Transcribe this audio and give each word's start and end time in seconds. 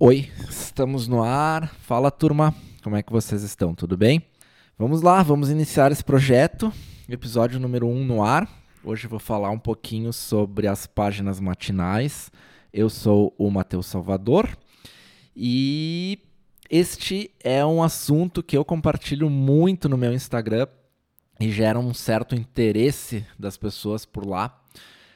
Oi, 0.00 0.30
estamos 0.48 1.08
no 1.08 1.24
ar. 1.24 1.74
Fala 1.80 2.08
turma, 2.08 2.54
como 2.84 2.94
é 2.94 3.02
que 3.02 3.10
vocês 3.10 3.42
estão? 3.42 3.74
Tudo 3.74 3.96
bem? 3.96 4.22
Vamos 4.78 5.02
lá, 5.02 5.24
vamos 5.24 5.50
iniciar 5.50 5.90
esse 5.90 6.04
projeto. 6.04 6.72
Episódio 7.08 7.58
número 7.58 7.88
1 7.88 7.90
um 7.90 8.04
no 8.04 8.22
ar. 8.22 8.48
Hoje 8.84 9.06
eu 9.06 9.10
vou 9.10 9.18
falar 9.18 9.50
um 9.50 9.58
pouquinho 9.58 10.12
sobre 10.12 10.68
as 10.68 10.86
páginas 10.86 11.40
matinais. 11.40 12.30
Eu 12.72 12.88
sou 12.88 13.34
o 13.36 13.50
Matheus 13.50 13.86
Salvador 13.86 14.56
e 15.34 16.20
este 16.70 17.32
é 17.42 17.66
um 17.66 17.82
assunto 17.82 18.40
que 18.40 18.56
eu 18.56 18.64
compartilho 18.64 19.28
muito 19.28 19.88
no 19.88 19.98
meu 19.98 20.12
Instagram 20.12 20.68
e 21.40 21.50
gera 21.50 21.76
um 21.76 21.92
certo 21.92 22.36
interesse 22.36 23.26
das 23.36 23.56
pessoas 23.56 24.06
por 24.06 24.24
lá 24.24 24.62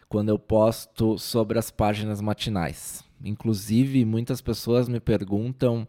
quando 0.09 0.31
eu 0.31 0.41
posto 0.41 1.17
sobre 1.19 1.57
as 1.57 1.71
páginas 1.71 2.21
matinais. 2.21 3.12
Inclusive, 3.25 4.05
muitas 4.05 4.41
pessoas 4.41 4.89
me 4.89 5.01
perguntam 5.01 5.87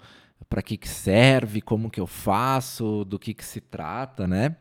para 0.49 0.61
que, 0.61 0.77
que 0.77 0.87
serve, 0.87 1.61
como 1.61 1.89
que 1.89 1.99
eu 1.99 2.07
faço, 2.07 3.03
do 3.05 3.17
que, 3.17 3.33
que 3.33 3.45
se 3.45 3.61
trata, 3.61 4.27
né? 4.27 4.55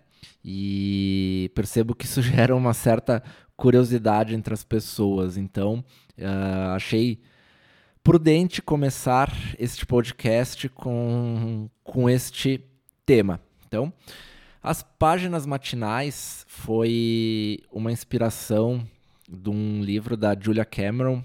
E 0.44 1.50
percebo 1.54 1.94
que 1.94 2.04
isso 2.04 2.22
gera 2.22 2.54
uma 2.54 2.74
certa 2.74 3.22
curiosidade 3.56 4.34
entre 4.34 4.54
as 4.54 4.64
pessoas. 4.64 5.36
Então, 5.36 5.84
uh, 6.18 6.74
achei 6.74 7.20
prudente 8.02 8.60
começar 8.60 9.32
este 9.58 9.86
podcast 9.86 10.68
com, 10.68 11.68
com 11.84 12.10
este 12.10 12.64
tema. 13.06 13.40
Então, 13.66 13.92
as 14.62 14.82
páginas 14.82 15.46
matinais 15.46 16.44
foi 16.48 17.60
uma 17.70 17.92
inspiração 17.92 18.86
de 19.28 19.50
um 19.50 19.82
livro 19.82 20.16
da 20.16 20.36
Julia 20.38 20.64
Cameron, 20.64 21.24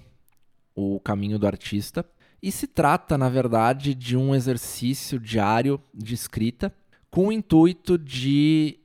o 0.78 1.00
Caminho 1.00 1.38
do 1.38 1.46
Artista. 1.46 2.06
E 2.40 2.52
se 2.52 2.68
trata, 2.68 3.18
na 3.18 3.28
verdade, 3.28 3.94
de 3.94 4.16
um 4.16 4.32
exercício 4.32 5.18
diário 5.18 5.80
de 5.92 6.14
escrita 6.14 6.72
com 7.10 7.28
o 7.28 7.32
intuito 7.32 7.98
de 7.98 8.78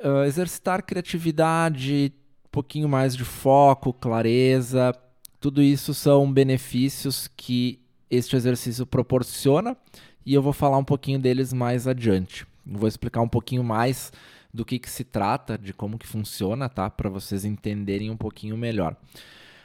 uh, 0.00 0.24
exercitar 0.24 0.84
criatividade, 0.84 2.12
um 2.44 2.48
pouquinho 2.52 2.88
mais 2.88 3.16
de 3.16 3.24
foco, 3.24 3.92
clareza. 3.92 4.94
Tudo 5.40 5.60
isso 5.60 5.92
são 5.92 6.30
benefícios 6.32 7.28
que 7.36 7.80
este 8.08 8.36
exercício 8.36 8.86
proporciona 8.86 9.76
e 10.24 10.34
eu 10.34 10.42
vou 10.42 10.52
falar 10.52 10.78
um 10.78 10.84
pouquinho 10.84 11.18
deles 11.18 11.52
mais 11.52 11.88
adiante. 11.88 12.46
Vou 12.64 12.86
explicar 12.86 13.22
um 13.22 13.28
pouquinho 13.28 13.64
mais 13.64 14.12
do 14.54 14.64
que, 14.64 14.78
que 14.78 14.90
se 14.90 15.02
trata, 15.02 15.58
de 15.58 15.72
como 15.72 15.98
que 15.98 16.06
funciona, 16.06 16.68
tá? 16.68 16.88
Para 16.90 17.08
vocês 17.08 17.44
entenderem 17.44 18.10
um 18.10 18.16
pouquinho 18.16 18.56
melhor. 18.56 18.96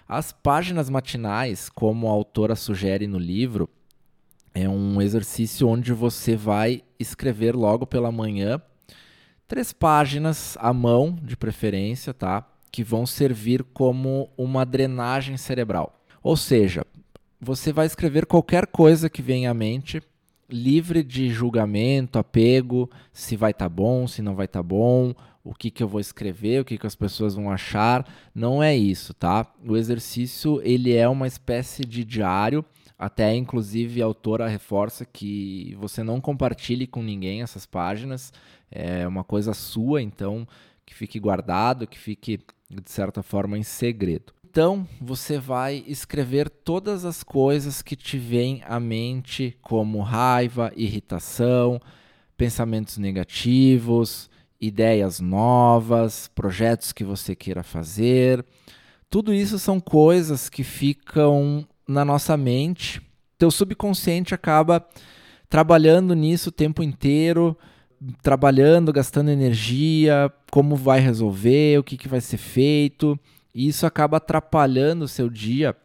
As 0.07 0.31
páginas 0.31 0.89
matinais, 0.89 1.67
como 1.69 2.07
a 2.07 2.11
autora 2.11 2.55
sugere 2.55 3.07
no 3.07 3.17
livro, 3.17 3.67
é 4.53 4.69
um 4.69 5.01
exercício 5.01 5.67
onde 5.67 5.91
você 5.93 6.35
vai 6.35 6.83
escrever 6.99 7.55
logo 7.55 7.85
pela 7.87 8.11
manhã 8.11 8.61
três 9.47 9.71
páginas 9.71 10.57
à 10.59 10.73
mão, 10.73 11.17
de 11.21 11.37
preferência, 11.37 12.13
tá? 12.13 12.47
Que 12.71 12.83
vão 12.83 13.05
servir 13.05 13.63
como 13.63 14.29
uma 14.37 14.65
drenagem 14.65 15.37
cerebral. 15.37 15.99
Ou 16.21 16.35
seja, 16.35 16.85
você 17.39 17.71
vai 17.71 17.85
escrever 17.85 18.25
qualquer 18.25 18.67
coisa 18.67 19.09
que 19.09 19.21
venha 19.21 19.51
à 19.51 19.53
mente, 19.53 20.01
livre 20.49 21.03
de 21.03 21.29
julgamento, 21.29 22.19
apego, 22.19 22.89
se 23.11 23.35
vai 23.35 23.51
estar 23.51 23.65
tá 23.65 23.69
bom, 23.69 24.07
se 24.07 24.21
não 24.21 24.35
vai 24.35 24.45
estar 24.45 24.59
tá 24.59 24.63
bom, 24.63 25.13
o 25.45 25.53
que, 25.53 25.69
que 25.69 25.83
eu 25.83 25.87
vou 25.87 26.01
escrever, 26.01 26.59
o 26.59 26.65
que, 26.65 26.75
que 26.75 26.87
as 26.87 26.95
pessoas 26.95 27.35
vão 27.35 27.51
achar. 27.51 28.03
Não 28.33 28.63
é 28.63 28.75
isso, 28.75 29.13
tá? 29.13 29.45
O 29.63 29.77
exercício 29.77 30.59
ele 30.63 30.93
é 30.93 31.07
uma 31.07 31.27
espécie 31.27 31.85
de 31.85 32.03
diário. 32.03 32.65
Até 32.97 33.35
inclusive 33.35 34.01
a 34.01 34.05
autora 34.05 34.47
reforça 34.47 35.05
que 35.05 35.77
você 35.79 36.01
não 36.01 36.19
compartilhe 36.19 36.87
com 36.87 37.03
ninguém 37.03 37.43
essas 37.43 37.65
páginas. 37.65 38.33
É 38.71 39.07
uma 39.07 39.23
coisa 39.23 39.53
sua, 39.53 40.01
então 40.01 40.47
que 40.83 40.95
fique 40.95 41.19
guardado, 41.19 41.85
que 41.85 41.99
fique 41.99 42.39
de 42.69 42.91
certa 42.91 43.21
forma 43.21 43.57
em 43.57 43.63
segredo. 43.63 44.33
Então, 44.49 44.87
você 45.01 45.37
vai 45.37 45.83
escrever 45.85 46.49
todas 46.49 47.03
as 47.05 47.21
coisas 47.23 47.81
que 47.81 47.95
te 47.95 48.17
vêm 48.17 48.63
à 48.65 48.79
mente, 48.79 49.57
como 49.61 50.01
raiva, 50.01 50.71
irritação, 50.75 51.79
pensamentos 52.37 52.97
negativos, 52.97 54.29
ideias 54.59 55.19
novas, 55.19 56.29
projetos 56.33 56.91
que 56.91 57.03
você 57.03 57.35
queira 57.35 57.63
fazer. 57.63 58.45
Tudo 59.09 59.33
isso 59.33 59.59
são 59.59 59.79
coisas 59.79 60.49
que 60.49 60.63
ficam 60.63 61.67
na 61.87 62.03
nossa 62.03 62.35
mente. 62.35 63.01
Teu 63.37 63.51
subconsciente 63.51 64.33
acaba 64.33 64.85
trabalhando 65.49 66.13
nisso 66.13 66.49
o 66.49 66.51
tempo 66.51 66.81
inteiro, 66.81 67.57
trabalhando, 68.21 68.91
gastando 68.91 69.29
energia, 69.29 70.31
como 70.51 70.75
vai 70.75 70.99
resolver, 70.99 71.79
o 71.79 71.83
que, 71.83 71.97
que 71.97 72.07
vai 72.07 72.21
ser 72.21 72.37
feito. 72.37 73.19
E 73.53 73.67
isso 73.67 73.85
acaba 73.85 74.17
atrapalhando 74.17 75.05
o 75.05 75.07
seu 75.07 75.29
dia 75.29 75.75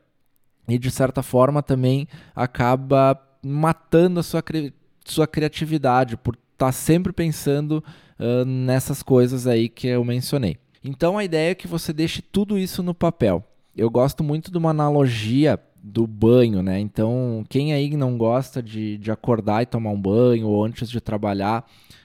e, 0.69 0.78
de 0.78 0.91
certa 0.91 1.22
forma, 1.22 1.62
também 1.62 2.06
acaba 2.34 3.20
matando 3.42 4.20
a 4.20 4.22
sua, 4.22 4.42
cri 4.42 4.72
sua 5.04 5.26
criatividade 5.26 6.16
por 6.16 6.34
estar 6.34 6.66
tá 6.66 6.72
sempre 6.72 7.12
pensando 7.12 7.82
nessas 8.47 9.03
coisas 9.03 9.47
aí 9.47 9.69
que 9.69 9.86
eu 9.86 10.04
mencionei. 10.04 10.56
Então 10.82 11.19
a 11.19 11.25
ideia 11.25 11.50
é 11.50 11.54
que 11.54 11.66
você 11.66 11.92
deixe 11.92 12.22
tudo 12.22 12.58
isso 12.58 12.82
no 12.82 12.94
papel. 12.94 13.44
Eu 13.76 13.88
gosto 13.91 14.25
muito 14.25 14.50
de 14.50 14.58
uma 14.58 14.70
analogia 14.70 15.58
do 15.82 16.06
banho, 16.06 16.62
né? 16.62 16.78
Então, 16.78 17.44
quem 17.48 17.72
aí 17.72 17.97
não 17.97 18.19
gosta 18.19 18.62
de, 18.62 18.98
de 18.98 19.10
acordar 19.10 19.62
e 19.62 19.66
tomar 19.66 19.91
um 19.91 20.00
banho 20.00 20.48
ou 20.48 20.64
antes 20.64 20.91
de 20.91 21.00
trabalhar, 21.00 21.64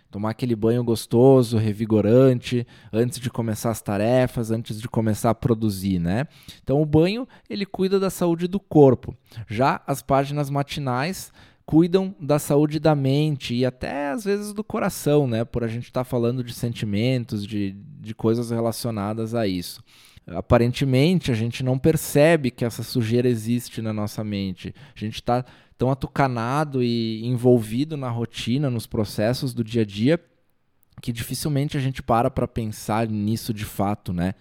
tomar 0.09 0.29
aquele 0.29 0.55
banho 0.55 0.83
gostoso, 0.83 1.57
revigorante, 1.57 2.65
antes 2.93 3.19
de 3.19 3.29
começar 3.29 3.71
as 3.71 3.81
tarefas, 3.81 4.51
antes 4.51 4.79
de 4.79 4.87
começar 4.87 5.31
a 5.31 5.35
produzir, 5.35 5.99
né? 5.99 6.27
Então, 6.63 6.81
o 6.81 6.85
banho 6.85 7.27
ele 7.49 7.65
cuida 7.65 7.99
da 7.99 8.09
saúde 8.09 8.47
do 8.47 8.59
corpo. 8.59 9.13
Já 9.49 9.81
as 9.85 10.01
páginas 10.01 10.49
matinais 10.49 11.33
cuidam 11.65 12.15
da 12.19 12.37
saúde 12.37 12.79
da 12.79 12.93
mente 12.93 13.55
e 13.55 13.65
até 13.65 14.09
às 14.09 14.23
vezes 14.23 14.53
do 14.53 14.63
coração, 14.63 15.27
né? 15.27 15.43
Por 15.43 15.63
a 15.63 15.67
gente 15.67 15.85
estar 15.85 16.01
tá 16.01 16.05
falando 16.05 16.43
de 16.43 16.53
sentimentos, 16.53 17.45
de, 17.45 17.75
de 17.99 18.13
coisas 18.13 18.51
relacionadas 18.51 19.33
a 19.33 19.47
isso. 19.47 19.83
Aparentemente, 20.27 21.31
a 21.31 21.35
gente 21.35 21.63
não 21.63 21.77
percebe 21.77 22.49
que 22.51 22.65
essa 22.65 22.83
sujeira 22.83 23.27
existe 23.27 23.81
na 23.81 23.93
nossa 23.93 24.23
mente. 24.23 24.73
A 24.95 24.99
gente 24.99 25.15
está 25.15 25.45
tão 25.77 25.91
atucanado 25.91 26.83
e 26.83 27.25
envolvido 27.25 27.97
na 27.97 28.09
rotina, 28.09 28.69
nos 28.69 28.87
processos 28.87 29.53
do 29.53 29.63
dia 29.63 29.81
a 29.81 29.85
dia, 29.85 30.19
que 31.01 31.11
dificilmente 31.11 31.77
a 31.77 31.79
gente 31.79 32.01
para 32.01 32.31
para 32.31 32.47
pensar 32.47 33.07
nisso 33.07 33.53
de 33.53 33.65
fato, 33.65 34.13
né? 34.13 34.33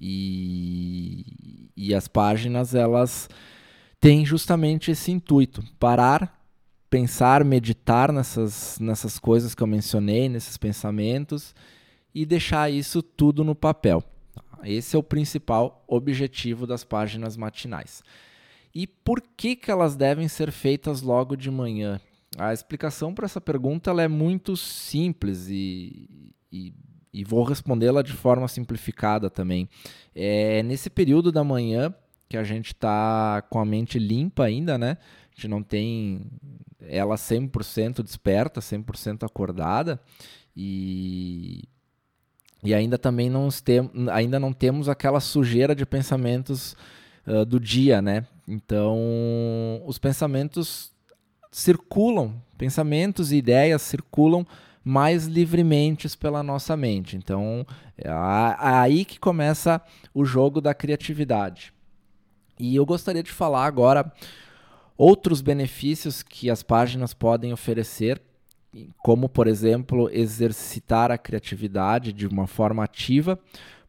E, 0.00 1.70
e 1.76 1.94
as 1.94 2.06
páginas, 2.08 2.74
elas 2.74 3.28
têm 4.00 4.26
justamente 4.26 4.90
esse 4.90 5.10
intuito, 5.10 5.62
parar 5.78 6.41
pensar, 6.92 7.42
meditar 7.42 8.12
nessas, 8.12 8.78
nessas 8.78 9.18
coisas 9.18 9.54
que 9.54 9.62
eu 9.62 9.66
mencionei, 9.66 10.28
nesses 10.28 10.58
pensamentos 10.58 11.54
e 12.14 12.26
deixar 12.26 12.70
isso 12.70 13.02
tudo 13.02 13.42
no 13.42 13.54
papel. 13.54 14.04
Esse 14.62 14.94
é 14.94 14.98
o 14.98 15.02
principal 15.02 15.82
objetivo 15.88 16.66
das 16.66 16.84
páginas 16.84 17.34
matinais. 17.34 18.02
E 18.74 18.86
por 18.86 19.22
que, 19.22 19.56
que 19.56 19.70
elas 19.70 19.96
devem 19.96 20.28
ser 20.28 20.52
feitas 20.52 21.00
logo 21.00 21.34
de 21.34 21.50
manhã? 21.50 21.98
A 22.36 22.52
explicação 22.52 23.14
para 23.14 23.24
essa 23.24 23.40
pergunta 23.40 23.90
é 23.92 24.06
muito 24.06 24.54
simples 24.54 25.48
e, 25.48 26.34
e, 26.52 26.74
e 27.10 27.24
vou 27.24 27.42
respondê-la 27.42 28.02
de 28.02 28.12
forma 28.12 28.46
simplificada 28.48 29.30
também. 29.30 29.66
É 30.14 30.62
nesse 30.62 30.90
período 30.90 31.32
da 31.32 31.42
manhã 31.42 31.94
que 32.28 32.36
a 32.36 32.44
gente 32.44 32.68
está 32.74 33.42
com 33.48 33.58
a 33.58 33.64
mente 33.64 33.98
limpa 33.98 34.44
ainda, 34.44 34.76
né? 34.76 34.98
A 35.00 35.34
gente 35.34 35.48
não 35.48 35.62
tem 35.62 36.30
ela 36.88 37.16
100% 37.16 38.02
desperta, 38.02 38.60
100% 38.60 39.24
acordada 39.24 40.00
e 40.56 41.64
e 42.64 42.72
ainda 42.72 42.96
também 42.96 43.28
não, 43.28 43.48
tem, 43.48 43.90
ainda 44.12 44.38
não 44.38 44.52
temos 44.52 44.88
aquela 44.88 45.18
sujeira 45.18 45.74
de 45.74 45.84
pensamentos 45.84 46.76
uh, 47.26 47.44
do 47.44 47.58
dia, 47.58 48.00
né? 48.00 48.24
Então, 48.46 49.82
os 49.84 49.98
pensamentos 49.98 50.92
circulam, 51.50 52.40
pensamentos 52.56 53.32
e 53.32 53.36
ideias 53.36 53.82
circulam 53.82 54.46
mais 54.84 55.26
livremente 55.26 56.16
pela 56.16 56.42
nossa 56.42 56.76
mente. 56.76 57.16
Então, 57.16 57.66
é 57.96 58.08
aí 58.58 59.04
que 59.04 59.18
começa 59.18 59.80
o 60.14 60.24
jogo 60.24 60.60
da 60.60 60.72
criatividade. 60.72 61.72
E 62.58 62.76
eu 62.76 62.86
gostaria 62.86 63.22
de 63.22 63.32
falar 63.32 63.66
agora 63.66 64.12
outros 64.96 65.40
benefícios 65.40 66.22
que 66.22 66.50
as 66.50 66.62
páginas 66.62 67.14
podem 67.14 67.52
oferecer, 67.52 68.20
como, 68.98 69.28
por 69.28 69.46
exemplo, 69.46 70.08
exercitar 70.10 71.10
a 71.10 71.18
criatividade 71.18 72.12
de 72.12 72.26
uma 72.26 72.46
forma 72.46 72.82
ativa, 72.82 73.38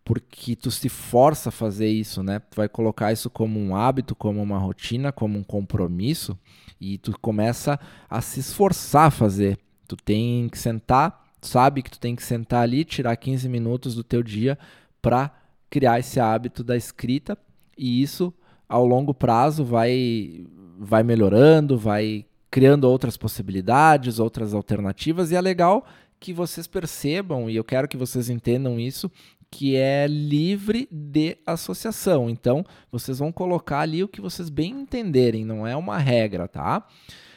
porque 0.03 0.55
tu 0.55 0.69
se 0.69 0.89
força 0.89 1.49
a 1.49 1.51
fazer 1.51 1.87
isso, 1.87 2.21
né? 2.21 2.39
Tu 2.39 2.55
vai 2.55 2.67
colocar 2.67 3.13
isso 3.13 3.29
como 3.29 3.59
um 3.59 3.75
hábito, 3.75 4.13
como 4.13 4.41
uma 4.41 4.57
rotina, 4.57 5.11
como 5.11 5.39
um 5.39 5.43
compromisso, 5.43 6.37
E 6.81 6.97
tu 6.97 7.17
começa 7.21 7.79
a 8.09 8.19
se 8.19 8.41
esforçar 8.41 9.07
a 9.07 9.11
fazer. 9.11 9.57
Tu 9.87 9.95
tem 9.95 10.49
que 10.49 10.57
sentar, 10.57 11.31
sabe 11.41 11.81
que 11.81 11.91
tu 11.91 11.97
tem 11.99 12.13
que 12.13 12.23
sentar 12.23 12.63
ali, 12.63 12.83
tirar 12.83 13.15
15 13.15 13.47
minutos 13.47 13.95
do 13.95 14.03
teu 14.03 14.21
dia 14.21 14.57
para 15.01 15.31
criar 15.69 15.99
esse 15.99 16.19
hábito 16.19 16.63
da 16.63 16.75
escrita 16.75 17.37
e 17.77 18.01
isso 18.01 18.33
ao 18.67 18.85
longo 18.85 19.13
prazo 19.13 19.63
vai 19.63 20.45
vai 20.77 21.03
melhorando, 21.03 21.77
vai 21.77 22.25
criando 22.49 22.85
outras 22.85 23.17
possibilidades, 23.17 24.19
outras 24.19 24.53
alternativas 24.53 25.31
e 25.31 25.35
é 25.35 25.41
legal 25.41 25.85
que 26.19 26.31
vocês 26.31 26.67
percebam 26.67 27.49
e 27.49 27.55
eu 27.55 27.63
quero 27.63 27.87
que 27.87 27.97
vocês 27.97 28.29
entendam 28.29 28.79
isso 28.79 29.11
que 29.51 29.75
é 29.75 30.07
livre 30.07 30.87
de 30.91 31.37
associação. 31.45 32.27
Então, 32.27 32.65
vocês 32.91 33.19
vão 33.19 33.31
colocar 33.31 33.81
ali 33.81 34.03
o 34.03 34.07
que 34.07 34.19
vocês 34.19 34.49
bem 34.49 34.71
entenderem, 34.71 35.45
não 35.45 35.67
é 35.67 35.75
uma 35.75 35.99
regra, 35.99 36.47
tá? 36.47 36.87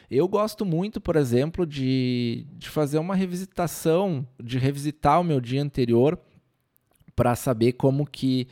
Eu 0.09 0.27
gosto 0.27 0.65
muito, 0.65 0.99
por 0.99 1.15
exemplo, 1.15 1.65
de, 1.65 2.47
de 2.53 2.69
fazer 2.69 2.97
uma 2.97 3.13
revisitação, 3.13 4.25
de 4.41 4.57
revisitar 4.57 5.19
o 5.19 5.23
meu 5.23 5.39
dia 5.39 5.61
anterior 5.61 6.17
para 7.15 7.35
saber 7.35 7.73
como 7.73 8.05
que 8.05 8.47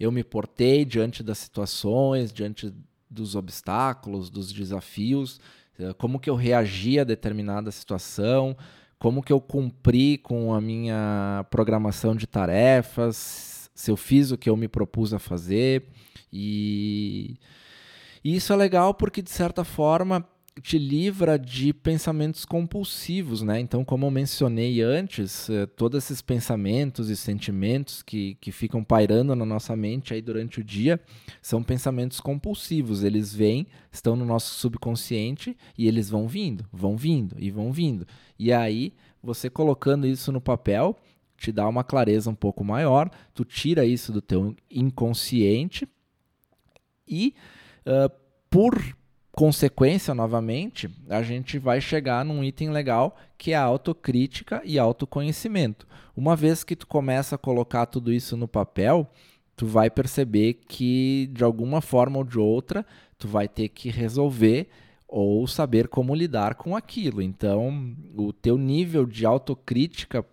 eu 0.00 0.10
me 0.10 0.24
portei 0.24 0.84
diante 0.84 1.22
das 1.22 1.38
situações, 1.38 2.32
diante 2.32 2.72
dos 3.14 3.34
obstáculos, 3.34 4.28
dos 4.28 4.52
desafios, 4.52 5.40
eh, 5.78 5.94
como 5.94 6.20
que 6.20 6.28
eu 6.28 6.34
reagi 6.34 6.98
a 6.98 7.04
determinada 7.04 7.70
situação, 7.70 8.56
como 8.98 9.22
que 9.22 9.32
eu 9.32 9.40
cumpri 9.40 10.18
com 10.18 10.52
a 10.52 10.60
minha 10.60 11.46
programação 11.50 12.14
de 12.16 12.26
tarefas, 12.26 13.70
se 13.74 13.90
eu 13.90 13.96
fiz 13.96 14.30
o 14.30 14.38
que 14.38 14.48
eu 14.50 14.56
me 14.56 14.68
propus 14.68 15.14
a 15.14 15.18
fazer. 15.18 15.88
E, 16.32 17.36
e 18.22 18.36
isso 18.36 18.52
é 18.52 18.56
legal 18.56 18.94
porque, 18.94 19.22
de 19.22 19.30
certa 19.30 19.64
forma, 19.64 20.26
te 20.62 20.78
livra 20.78 21.36
de 21.36 21.72
pensamentos 21.72 22.44
compulsivos, 22.44 23.42
né? 23.42 23.58
Então, 23.58 23.84
como 23.84 24.06
eu 24.06 24.10
mencionei 24.10 24.80
antes, 24.82 25.50
eh, 25.50 25.66
todos 25.66 26.04
esses 26.04 26.22
pensamentos 26.22 27.10
e 27.10 27.16
sentimentos 27.16 28.02
que, 28.02 28.36
que 28.36 28.52
ficam 28.52 28.84
pairando 28.84 29.34
na 29.34 29.44
nossa 29.44 29.74
mente 29.74 30.14
aí 30.14 30.22
durante 30.22 30.60
o 30.60 30.64
dia 30.64 31.00
são 31.42 31.62
pensamentos 31.62 32.20
compulsivos. 32.20 33.02
Eles 33.02 33.34
vêm, 33.34 33.66
estão 33.90 34.14
no 34.14 34.24
nosso 34.24 34.54
subconsciente 34.54 35.56
e 35.76 35.88
eles 35.88 36.08
vão 36.08 36.28
vindo, 36.28 36.64
vão 36.72 36.96
vindo 36.96 37.34
e 37.38 37.50
vão 37.50 37.72
vindo. 37.72 38.06
E 38.38 38.52
aí, 38.52 38.94
você 39.20 39.50
colocando 39.50 40.06
isso 40.06 40.30
no 40.30 40.40
papel, 40.40 40.96
te 41.36 41.50
dá 41.50 41.68
uma 41.68 41.82
clareza 41.82 42.30
um 42.30 42.34
pouco 42.34 42.62
maior, 42.62 43.10
tu 43.34 43.44
tira 43.44 43.84
isso 43.84 44.12
do 44.12 44.22
teu 44.22 44.54
inconsciente 44.70 45.88
e 47.08 47.34
uh, 47.86 48.10
por 48.48 48.96
consequência, 49.34 50.14
novamente, 50.14 50.88
a 51.08 51.22
gente 51.22 51.58
vai 51.58 51.80
chegar 51.80 52.24
num 52.24 52.42
item 52.42 52.70
legal 52.70 53.16
que 53.36 53.52
é 53.52 53.56
a 53.56 53.62
autocrítica 53.62 54.62
e 54.64 54.78
autoconhecimento. 54.78 55.86
Uma 56.16 56.36
vez 56.36 56.62
que 56.62 56.76
tu 56.76 56.86
começa 56.86 57.34
a 57.34 57.38
colocar 57.38 57.86
tudo 57.86 58.12
isso 58.12 58.36
no 58.36 58.46
papel, 58.46 59.10
tu 59.56 59.66
vai 59.66 59.90
perceber 59.90 60.54
que 60.68 61.28
de 61.32 61.42
alguma 61.42 61.80
forma 61.80 62.18
ou 62.18 62.24
de 62.24 62.38
outra, 62.38 62.86
tu 63.18 63.26
vai 63.26 63.48
ter 63.48 63.68
que 63.68 63.90
resolver 63.90 64.68
ou 65.08 65.46
saber 65.46 65.88
como 65.88 66.14
lidar 66.14 66.54
com 66.54 66.76
aquilo. 66.76 67.20
Então, 67.20 67.94
o 68.16 68.32
teu 68.32 68.56
nível 68.56 69.04
de 69.04 69.26
autocrítica 69.26 70.24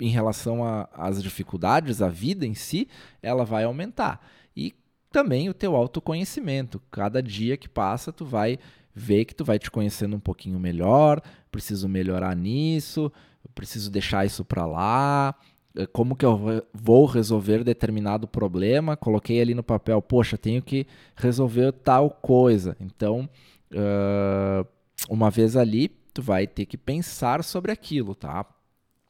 em 0.00 0.10
relação 0.10 0.60
às 0.92 1.20
dificuldades, 1.20 2.00
a 2.00 2.08
vida 2.08 2.46
em 2.46 2.54
si, 2.54 2.88
ela 3.20 3.44
vai 3.44 3.64
aumentar. 3.64 4.24
E 4.56 4.72
também 5.10 5.48
o 5.48 5.54
teu 5.54 5.74
autoconhecimento. 5.74 6.80
Cada 6.90 7.22
dia 7.22 7.56
que 7.56 7.68
passa, 7.68 8.12
tu 8.12 8.24
vai 8.24 8.58
ver 8.94 9.24
que 9.24 9.34
tu 9.34 9.44
vai 9.44 9.58
te 9.58 9.70
conhecendo 9.70 10.16
um 10.16 10.20
pouquinho 10.20 10.58
melhor, 10.58 11.20
preciso 11.50 11.88
melhorar 11.88 12.34
nisso, 12.34 13.12
preciso 13.54 13.90
deixar 13.90 14.26
isso 14.26 14.44
para 14.44 14.66
lá, 14.66 15.34
eh, 15.76 15.86
como 15.86 16.16
que 16.16 16.24
eu 16.24 16.64
vou 16.74 17.06
resolver 17.06 17.62
determinado 17.64 18.26
problema, 18.26 18.96
coloquei 18.96 19.40
ali 19.40 19.54
no 19.54 19.62
papel, 19.62 20.02
poxa, 20.02 20.36
tenho 20.36 20.62
que 20.62 20.86
resolver 21.16 21.72
tal 21.72 22.10
coisa. 22.10 22.76
Então, 22.80 23.28
uh, 23.72 24.66
uma 25.08 25.30
vez 25.30 25.56
ali, 25.56 25.88
tu 26.12 26.22
vai 26.22 26.46
ter 26.46 26.66
que 26.66 26.76
pensar 26.76 27.44
sobre 27.44 27.70
aquilo, 27.70 28.14
tá? 28.14 28.44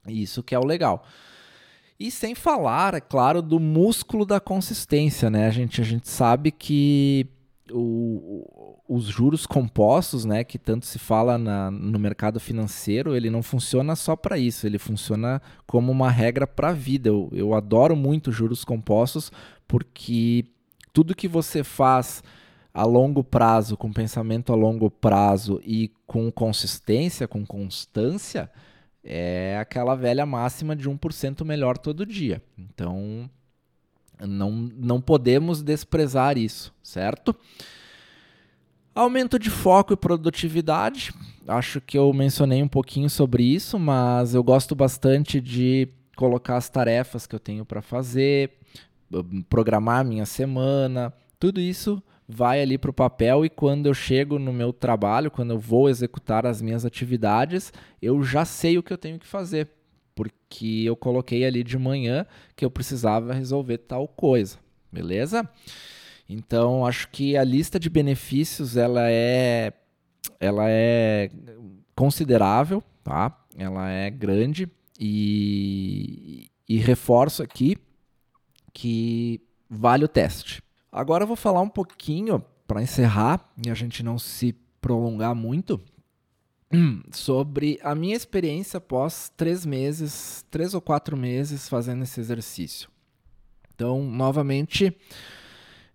Isso 0.06 0.42
que 0.42 0.54
é 0.54 0.58
o 0.58 0.64
legal. 0.64 1.04
E 1.98 2.10
sem 2.10 2.34
falar, 2.34 2.94
é 2.94 3.00
claro, 3.00 3.42
do 3.42 3.58
músculo 3.58 4.24
da 4.24 4.38
consistência, 4.38 5.28
né? 5.28 5.46
A 5.46 5.50
gente, 5.50 5.80
a 5.80 5.84
gente 5.84 6.08
sabe 6.08 6.52
que 6.52 7.26
o, 7.72 8.78
os 8.88 9.04
juros 9.04 9.46
compostos, 9.46 10.24
né, 10.24 10.44
que 10.44 10.58
tanto 10.58 10.86
se 10.86 10.98
fala 10.98 11.36
na, 11.36 11.70
no 11.70 11.98
mercado 11.98 12.40
financeiro, 12.40 13.16
ele 13.16 13.28
não 13.28 13.42
funciona 13.42 13.94
só 13.96 14.16
para 14.16 14.38
isso, 14.38 14.66
ele 14.66 14.78
funciona 14.78 15.42
como 15.66 15.92
uma 15.92 16.10
regra 16.10 16.46
para 16.46 16.70
a 16.70 16.72
vida. 16.72 17.08
Eu, 17.08 17.28
eu 17.32 17.54
adoro 17.54 17.94
muito 17.94 18.32
juros 18.32 18.64
compostos 18.64 19.30
porque 19.66 20.46
tudo 20.92 21.14
que 21.14 21.28
você 21.28 21.62
faz 21.62 22.22
a 22.72 22.84
longo 22.84 23.24
prazo, 23.24 23.76
com 23.76 23.92
pensamento 23.92 24.52
a 24.52 24.56
longo 24.56 24.90
prazo 24.90 25.60
e 25.64 25.90
com 26.06 26.30
consistência, 26.30 27.26
com 27.26 27.44
constância, 27.44 28.50
é 29.10 29.56
aquela 29.58 29.94
velha 29.94 30.26
máxima 30.26 30.76
de 30.76 30.88
1% 30.88 31.42
melhor 31.42 31.78
todo 31.78 32.04
dia. 32.04 32.42
Então, 32.58 33.28
não, 34.20 34.52
não 34.52 35.00
podemos 35.00 35.62
desprezar 35.62 36.36
isso, 36.36 36.74
certo? 36.82 37.34
Aumento 38.94 39.38
de 39.38 39.48
foco 39.48 39.94
e 39.94 39.96
produtividade. 39.96 41.10
Acho 41.46 41.80
que 41.80 41.96
eu 41.96 42.12
mencionei 42.12 42.62
um 42.62 42.68
pouquinho 42.68 43.08
sobre 43.08 43.42
isso, 43.42 43.78
mas 43.78 44.34
eu 44.34 44.42
gosto 44.42 44.74
bastante 44.74 45.40
de 45.40 45.88
colocar 46.14 46.58
as 46.58 46.68
tarefas 46.68 47.26
que 47.26 47.34
eu 47.34 47.40
tenho 47.40 47.64
para 47.64 47.80
fazer, 47.80 48.58
programar 49.48 50.04
minha 50.04 50.26
semana, 50.26 51.14
tudo 51.40 51.60
isso 51.60 52.02
vai 52.28 52.60
ali 52.60 52.76
para 52.76 52.90
o 52.90 52.94
papel 52.94 53.44
e 53.46 53.48
quando 53.48 53.86
eu 53.86 53.94
chego 53.94 54.38
no 54.38 54.52
meu 54.52 54.70
trabalho, 54.70 55.30
quando 55.30 55.52
eu 55.52 55.58
vou 55.58 55.88
executar 55.88 56.44
as 56.44 56.60
minhas 56.60 56.84
atividades, 56.84 57.72
eu 58.02 58.22
já 58.22 58.44
sei 58.44 58.76
o 58.76 58.82
que 58.82 58.92
eu 58.92 58.98
tenho 58.98 59.18
que 59.18 59.26
fazer, 59.26 59.68
porque 60.14 60.82
eu 60.84 60.94
coloquei 60.94 61.46
ali 61.46 61.64
de 61.64 61.78
manhã 61.78 62.26
que 62.54 62.64
eu 62.64 62.70
precisava 62.70 63.32
resolver 63.32 63.78
tal 63.78 64.06
coisa, 64.06 64.58
beleza? 64.92 65.48
Então 66.28 66.84
acho 66.84 67.08
que 67.08 67.34
a 67.34 67.42
lista 67.42 67.80
de 67.80 67.88
benefícios 67.88 68.76
ela 68.76 69.10
é 69.10 69.72
ela 70.38 70.64
é 70.68 71.30
considerável, 71.96 72.82
tá? 73.02 73.34
Ela 73.56 73.88
é 73.90 74.10
grande 74.10 74.68
e, 75.00 76.50
e 76.68 76.76
reforço 76.76 77.42
aqui 77.42 77.78
que 78.72 79.40
vale 79.68 80.04
o 80.04 80.08
teste. 80.08 80.62
Agora 80.90 81.24
eu 81.24 81.26
vou 81.26 81.36
falar 81.36 81.60
um 81.60 81.68
pouquinho, 81.68 82.44
para 82.66 82.82
encerrar 82.82 83.46
e 83.64 83.70
a 83.70 83.74
gente 83.74 84.02
não 84.02 84.18
se 84.18 84.54
prolongar 84.80 85.34
muito, 85.34 85.80
sobre 87.12 87.78
a 87.82 87.94
minha 87.94 88.16
experiência 88.16 88.78
após 88.78 89.30
três 89.36 89.64
meses, 89.64 90.44
três 90.50 90.74
ou 90.74 90.80
quatro 90.80 91.16
meses 91.16 91.68
fazendo 91.68 92.02
esse 92.02 92.20
exercício. 92.20 92.88
Então, 93.74 94.02
novamente, 94.02 94.94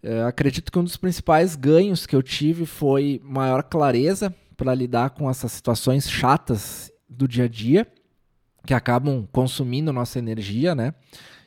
é, 0.01 0.23
acredito 0.23 0.71
que 0.71 0.79
um 0.79 0.83
dos 0.83 0.97
principais 0.97 1.55
ganhos 1.55 2.05
que 2.05 2.15
eu 2.15 2.23
tive 2.23 2.65
foi 2.65 3.21
maior 3.23 3.63
clareza 3.63 4.33
para 4.55 4.73
lidar 4.73 5.11
com 5.11 5.29
essas 5.29 5.51
situações 5.51 6.09
chatas 6.09 6.91
do 7.09 7.27
dia 7.27 7.45
a 7.45 7.47
dia, 7.47 7.87
que 8.65 8.73
acabam 8.73 9.27
consumindo 9.31 9.91
nossa 9.91 10.17
energia, 10.17 10.73
né? 10.73 10.93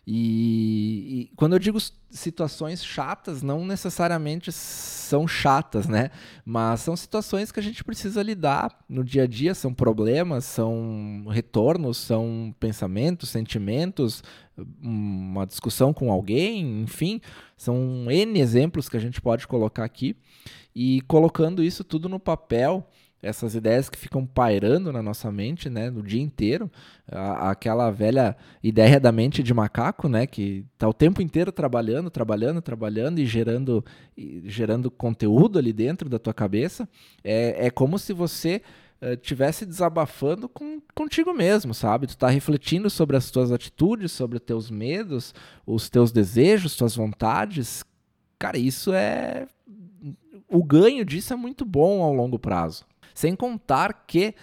E, 0.09 1.29
e, 1.33 1.37
quando 1.37 1.55
eu 1.55 1.59
digo 1.59 1.79
situações 2.11 2.85
chatas, 2.85 3.43
não 3.43 3.67
necessariamente 3.67 4.53
são 4.53 5.27
chatas, 5.27 5.89
né? 5.89 6.13
Mas 6.45 6.81
são 6.81 6.95
situações 6.95 7.51
que 7.51 7.59
a 7.59 7.63
gente 7.63 7.83
precisa 7.83 8.23
lidar 8.23 8.79
no 8.89 9.03
dia 9.03 9.25
a 9.25 9.27
dia, 9.27 9.53
são 9.53 9.75
problemas, 9.75 10.45
são 10.45 11.27
retornos, 11.29 11.97
são 11.97 12.55
pensamentos, 12.61 13.31
sentimentos, 13.31 14.23
uma 14.81 15.45
discussão 15.45 15.93
com 15.93 16.13
alguém, 16.13 16.83
enfim, 16.83 17.21
são 17.57 18.09
N 18.09 18.39
exemplos 18.39 18.89
que 18.89 18.97
a 18.97 19.01
gente 19.01 19.21
pode 19.21 19.49
colocar 19.49 19.85
aqui. 19.85 20.15
E 20.73 21.01
colocando 21.09 21.65
isso 21.65 21.83
tudo 21.83 22.09
no 22.09 22.21
papel, 22.21 22.89
essas 23.27 23.55
ideias 23.55 23.91
que 23.91 23.99
ficam 23.99 24.25
pairando 24.25 24.93
na 24.93 25.03
nossa 25.03 25.31
mente, 25.31 25.69
né, 25.69 25.91
no 25.91 26.03
dia 26.03 26.23
inteiro, 26.23 26.71
a, 27.11 27.51
aquela 27.51 27.91
velha 27.91 28.37
ideia 28.63 29.01
da 29.01 29.11
mente 29.11 29.43
de 29.43 29.53
macaco, 29.53 30.09
né, 30.09 30.27
que 30.27 30.65
tá 30.79 30.89
o 30.89 30.95
tempo 30.95 31.21
inteiro 31.21 31.51
trabalhando, 31.51 32.11
trabalhando, 32.11 32.63
trabalhando 32.63 33.19
e 33.19 33.27
gerando, 33.27 33.85
e 34.17 34.43
gerando 34.47 34.91
conteúdo 34.91 35.59
ali 35.59 35.73
dentro 35.73 36.09
da 36.09 36.19
tua 36.19 36.33
cabeça, 36.33 36.89
é, 37.23 37.67
é 37.67 37.71
como 37.71 37.99
se 37.99 38.13
você 38.13 38.63
estivesse 39.13 39.65
uh, 39.65 39.67
desabafando 39.67 40.49
com, 40.49 40.81
contigo 40.95 41.35
mesmo, 41.35 41.75
sabe? 41.75 42.07
Tu 42.07 42.17
tá 42.17 42.29
refletindo 42.29 42.89
sobre 42.89 43.17
as 43.17 43.31
tuas 43.31 43.53
atitudes, 43.53 44.11
sobre 44.13 44.39
os 44.39 44.43
teus 44.43 44.71
medos, 44.71 45.35
os 45.67 45.91
teus 45.91 46.11
desejos, 46.11 46.77
tuas 46.77 46.97
vontades. 46.97 47.85
Cara, 48.39 48.57
isso 48.57 48.93
é 48.95 49.47
o 50.49 50.63
ganho 50.63 51.05
disso 51.05 51.33
é 51.33 51.37
muito 51.37 51.65
bom 51.65 52.03
ao 52.03 52.13
longo 52.13 52.39
prazo. 52.39 52.85
Sem 53.17 53.35
contar 53.35 54.05
que 54.07 54.35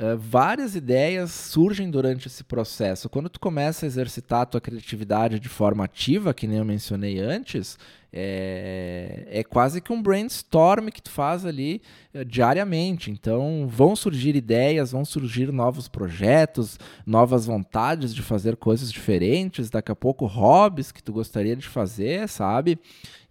Uh, 0.00 0.16
várias 0.16 0.76
ideias 0.76 1.32
surgem 1.32 1.90
durante 1.90 2.28
esse 2.28 2.44
processo. 2.44 3.08
Quando 3.08 3.28
tu 3.28 3.40
começa 3.40 3.84
a 3.84 3.88
exercitar 3.88 4.42
a 4.42 4.46
tua 4.46 4.60
criatividade 4.60 5.40
de 5.40 5.48
forma 5.48 5.84
ativa, 5.84 6.32
que 6.32 6.46
nem 6.46 6.58
eu 6.58 6.64
mencionei 6.64 7.18
antes, 7.18 7.76
é, 8.12 9.26
é 9.28 9.42
quase 9.42 9.80
que 9.80 9.92
um 9.92 10.00
brainstorm 10.00 10.86
que 10.90 11.02
tu 11.02 11.10
faz 11.10 11.44
ali 11.44 11.82
uh, 12.14 12.24
diariamente. 12.24 13.10
Então 13.10 13.66
vão 13.66 13.96
surgir 13.96 14.36
ideias, 14.36 14.92
vão 14.92 15.04
surgir 15.04 15.50
novos 15.50 15.88
projetos, 15.88 16.78
novas 17.04 17.44
vontades 17.44 18.14
de 18.14 18.22
fazer 18.22 18.54
coisas 18.54 18.92
diferentes, 18.92 19.68
daqui 19.68 19.90
a 19.90 19.96
pouco 19.96 20.26
hobbies 20.26 20.92
que 20.92 21.02
tu 21.02 21.12
gostaria 21.12 21.56
de 21.56 21.66
fazer, 21.66 22.28
sabe? 22.28 22.78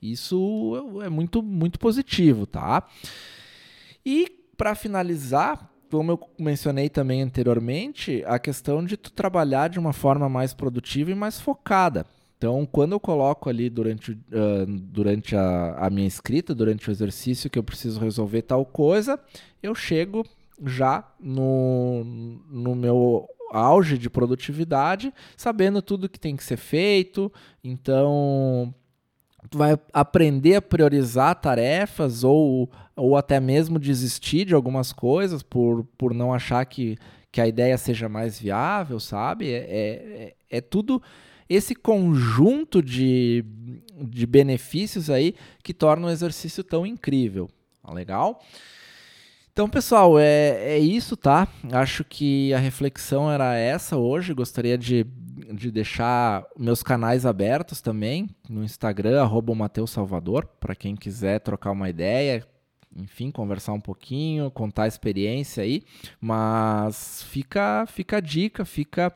Isso 0.01 1.01
é 1.01 1.07
muito, 1.07 1.41
muito 1.41 1.79
positivo, 1.79 2.45
tá? 2.45 2.85
E 4.05 4.36
para 4.57 4.75
finalizar, 4.75 5.69
como 5.89 6.11
eu 6.11 6.19
mencionei 6.37 6.89
também 6.89 7.21
anteriormente, 7.21 8.23
a 8.25 8.39
questão 8.39 8.83
de 8.83 8.97
tu 8.97 9.11
trabalhar 9.11 9.69
de 9.69 9.79
uma 9.79 9.93
forma 9.93 10.27
mais 10.27 10.53
produtiva 10.53 11.11
e 11.11 11.15
mais 11.15 11.39
focada. 11.39 12.05
Então, 12.37 12.67
quando 12.71 12.91
eu 12.91 12.99
coloco 12.99 13.49
ali 13.49 13.69
durante, 13.69 14.11
uh, 14.11 14.65
durante 14.67 15.35
a, 15.35 15.75
a, 15.77 15.89
minha 15.89 16.07
escrita, 16.07 16.53
durante 16.53 16.87
o 16.87 16.91
exercício 16.91 17.49
que 17.49 17.57
eu 17.57 17.63
preciso 17.63 17.99
resolver 17.99 18.43
tal 18.43 18.63
coisa, 18.63 19.19
eu 19.61 19.73
chego 19.73 20.23
já 20.65 21.07
no, 21.19 22.03
no 22.49 22.75
meu 22.75 23.27
auge 23.51 23.97
de 23.97 24.09
produtividade, 24.09 25.13
sabendo 25.35 25.81
tudo 25.81 26.09
que 26.09 26.19
tem 26.19 26.35
que 26.35 26.43
ser 26.43 26.57
feito. 26.57 27.31
Então, 27.63 28.73
tu 29.49 29.57
vai 29.57 29.77
aprender 29.93 30.55
a 30.55 30.61
priorizar 30.61 31.35
tarefas 31.35 32.23
ou, 32.23 32.69
ou 32.95 33.15
até 33.15 33.39
mesmo 33.39 33.79
desistir 33.79 34.45
de 34.45 34.53
algumas 34.53 34.91
coisas 34.91 35.43
por, 35.43 35.85
por 35.97 36.13
não 36.13 36.33
achar 36.33 36.65
que, 36.65 36.97
que 37.31 37.39
a 37.39 37.47
ideia 37.47 37.77
seja 37.77 38.09
mais 38.09 38.39
viável, 38.39 38.99
sabe? 38.99 39.51
É, 39.51 39.57
é, 39.59 40.35
é 40.49 40.61
tudo 40.61 41.01
esse 41.49 41.73
conjunto 41.73 42.81
de, 42.81 43.45
de 44.01 44.25
benefícios 44.25 45.09
aí 45.09 45.33
que 45.63 45.73
torna 45.73 46.07
o 46.07 46.09
exercício 46.09 46.63
tão 46.63 46.85
incrível. 46.85 47.49
Tá 47.81 47.93
legal? 47.93 48.41
Então, 49.57 49.67
pessoal, 49.67 50.19
é, 50.19 50.75
é 50.75 50.77
isso, 50.77 51.17
tá? 51.17 51.47
Acho 51.71 52.03
que 52.03 52.53
a 52.53 52.59
reflexão 52.59 53.31
era 53.31 53.55
essa 53.55 53.97
hoje. 53.97 54.31
Gostaria 54.31 54.77
de 54.77 55.03
de 55.51 55.71
deixar 55.71 56.45
meus 56.55 56.83
canais 56.83 57.25
abertos 57.25 57.81
também 57.81 58.29
no 58.47 58.63
Instagram, 58.63 59.19
arroba 59.19 59.53
para 60.59 60.75
quem 60.75 60.95
quiser 60.95 61.39
trocar 61.39 61.71
uma 61.71 61.89
ideia, 61.89 62.45
enfim, 62.95 63.31
conversar 63.31 63.73
um 63.73 63.79
pouquinho, 63.79 64.51
contar 64.51 64.83
a 64.83 64.87
experiência 64.87 65.63
aí. 65.63 65.81
Mas 66.21 67.23
fica, 67.23 67.85
fica 67.87 68.17
a 68.17 68.21
dica, 68.21 68.63
fica 68.63 69.11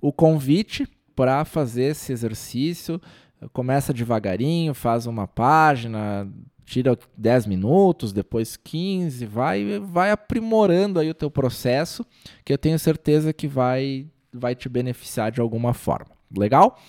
o 0.00 0.12
convite 0.12 0.88
para 1.14 1.44
fazer 1.44 1.90
esse 1.92 2.12
exercício. 2.12 3.00
Começa 3.52 3.94
devagarinho, 3.94 4.74
faz 4.74 5.06
uma 5.06 5.28
página, 5.28 6.28
tira 6.64 6.98
10 7.16 7.46
minutos, 7.46 8.12
depois 8.12 8.56
15, 8.56 9.26
vai 9.26 9.78
vai 9.78 10.10
aprimorando 10.10 10.98
aí 10.98 11.10
o 11.10 11.14
teu 11.14 11.30
processo, 11.30 12.04
que 12.44 12.52
eu 12.52 12.58
tenho 12.58 12.78
certeza 12.78 13.32
que 13.32 13.46
vai 13.46 14.06
vai 14.32 14.54
te 14.54 14.68
beneficiar 14.68 15.30
de 15.30 15.40
alguma 15.40 15.72
forma. 15.72 16.10
Legal? 16.36 16.80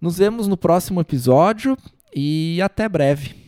Nos 0.00 0.18
vemos 0.18 0.46
no 0.46 0.56
próximo 0.56 1.00
episódio 1.00 1.76
e 2.14 2.60
até 2.62 2.88
breve. 2.88 3.47